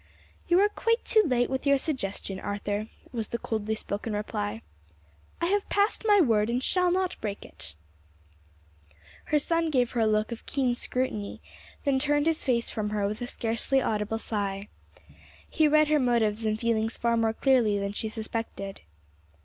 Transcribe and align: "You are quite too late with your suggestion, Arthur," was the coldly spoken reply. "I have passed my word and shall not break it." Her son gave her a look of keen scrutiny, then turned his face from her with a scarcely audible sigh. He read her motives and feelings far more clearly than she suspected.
"You 0.47 0.59
are 0.61 0.69
quite 0.69 1.05
too 1.05 1.21
late 1.27 1.47
with 1.47 1.67
your 1.67 1.77
suggestion, 1.77 2.39
Arthur," 2.39 2.87
was 3.11 3.27
the 3.27 3.37
coldly 3.37 3.75
spoken 3.75 4.13
reply. 4.13 4.63
"I 5.39 5.45
have 5.45 5.69
passed 5.69 6.05
my 6.07 6.19
word 6.19 6.49
and 6.49 6.63
shall 6.63 6.89
not 6.89 7.21
break 7.21 7.45
it." 7.45 7.75
Her 9.25 9.37
son 9.37 9.69
gave 9.69 9.91
her 9.91 10.01
a 10.01 10.07
look 10.07 10.31
of 10.31 10.47
keen 10.47 10.73
scrutiny, 10.73 11.39
then 11.85 11.99
turned 11.99 12.25
his 12.25 12.43
face 12.43 12.71
from 12.71 12.89
her 12.89 13.07
with 13.07 13.21
a 13.21 13.27
scarcely 13.27 13.79
audible 13.79 14.17
sigh. 14.17 14.69
He 15.47 15.67
read 15.67 15.87
her 15.89 15.99
motives 15.99 16.47
and 16.47 16.59
feelings 16.59 16.97
far 16.97 17.15
more 17.15 17.33
clearly 17.33 17.77
than 17.77 17.91
she 17.93 18.09
suspected. 18.09 18.81